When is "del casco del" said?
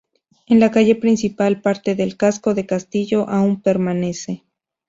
1.93-2.65